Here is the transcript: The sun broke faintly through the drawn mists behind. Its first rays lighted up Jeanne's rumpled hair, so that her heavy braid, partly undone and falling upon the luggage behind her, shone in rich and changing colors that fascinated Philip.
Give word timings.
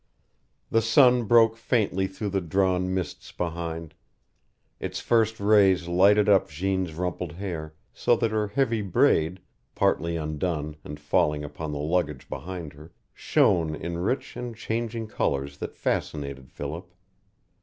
The 0.71 0.81
sun 0.81 1.25
broke 1.25 1.55
faintly 1.55 2.07
through 2.07 2.29
the 2.29 2.41
drawn 2.41 2.91
mists 2.91 3.31
behind. 3.31 3.93
Its 4.79 4.99
first 4.99 5.39
rays 5.39 5.87
lighted 5.87 6.27
up 6.27 6.49
Jeanne's 6.49 6.95
rumpled 6.95 7.33
hair, 7.33 7.75
so 7.93 8.15
that 8.15 8.31
her 8.31 8.47
heavy 8.47 8.81
braid, 8.81 9.41
partly 9.75 10.15
undone 10.15 10.75
and 10.83 10.99
falling 10.99 11.43
upon 11.43 11.71
the 11.71 11.77
luggage 11.77 12.27
behind 12.29 12.73
her, 12.73 12.91
shone 13.13 13.75
in 13.75 13.99
rich 13.99 14.35
and 14.35 14.55
changing 14.57 15.05
colors 15.05 15.59
that 15.59 15.75
fascinated 15.77 16.51
Philip. 16.51 16.91